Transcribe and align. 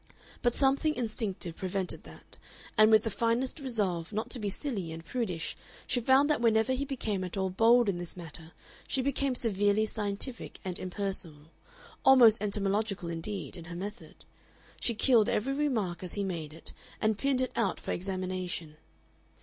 But 0.41 0.55
something 0.55 0.95
instinctive 0.95 1.55
prevented 1.55 2.05
that, 2.05 2.39
and 2.75 2.89
with 2.89 3.03
the 3.03 3.11
finest 3.11 3.59
resolve 3.59 4.11
not 4.11 4.31
to 4.31 4.39
be 4.39 4.49
"silly" 4.49 4.91
and 4.91 5.05
prudish 5.05 5.55
she 5.85 5.99
found 6.01 6.27
that 6.27 6.41
whenever 6.41 6.73
he 6.73 6.85
became 6.85 7.23
at 7.23 7.37
all 7.37 7.51
bold 7.51 7.87
in 7.87 7.99
this 7.99 8.17
matter 8.17 8.51
she 8.87 9.03
became 9.03 9.35
severely 9.35 9.85
scientific 9.85 10.59
and 10.65 10.79
impersonal, 10.79 11.51
almost 12.03 12.41
entomological 12.41 13.09
indeed, 13.09 13.55
in 13.55 13.65
her 13.65 13.75
method; 13.75 14.25
she 14.79 14.95
killed 14.95 15.29
every 15.29 15.53
remark 15.53 16.01
as 16.01 16.13
he 16.13 16.23
made 16.23 16.51
it 16.51 16.73
and 16.99 17.19
pinned 17.19 17.39
it 17.41 17.51
out 17.55 17.79
for 17.79 17.91
examination. 17.91 18.77